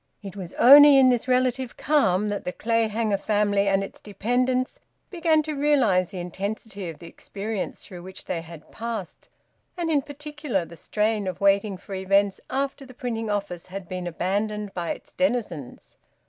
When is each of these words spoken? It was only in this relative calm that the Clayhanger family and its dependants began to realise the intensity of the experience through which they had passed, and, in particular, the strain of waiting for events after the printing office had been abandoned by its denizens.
It 0.23 0.35
was 0.35 0.53
only 0.53 0.97
in 0.97 1.09
this 1.09 1.27
relative 1.27 1.77
calm 1.77 2.29
that 2.29 2.43
the 2.43 2.51
Clayhanger 2.51 3.19
family 3.19 3.67
and 3.67 3.83
its 3.83 3.99
dependants 3.99 4.79
began 5.11 5.43
to 5.43 5.53
realise 5.53 6.09
the 6.09 6.17
intensity 6.19 6.89
of 6.89 6.97
the 6.97 7.05
experience 7.05 7.85
through 7.85 8.01
which 8.01 8.25
they 8.25 8.41
had 8.41 8.71
passed, 8.71 9.29
and, 9.77 9.91
in 9.91 10.01
particular, 10.01 10.65
the 10.65 10.75
strain 10.75 11.27
of 11.27 11.39
waiting 11.39 11.77
for 11.77 11.93
events 11.93 12.41
after 12.49 12.83
the 12.83 12.95
printing 12.95 13.29
office 13.29 13.67
had 13.67 13.87
been 13.87 14.07
abandoned 14.07 14.73
by 14.73 14.89
its 14.89 15.11
denizens. 15.11 15.97